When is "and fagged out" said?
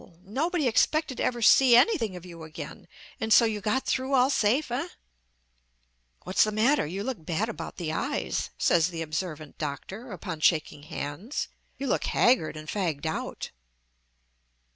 12.57-13.51